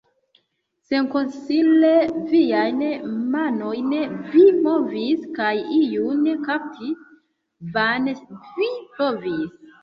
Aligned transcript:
Senkonsile 0.91 1.91
viajn 2.31 2.79
manojn 3.35 3.93
vi 4.31 4.45
movis, 4.69 5.27
kaj 5.37 5.51
iun 5.81 6.25
kapti 6.49 6.89
vane 7.77 8.17
vi 8.49 8.73
provis. 8.97 9.55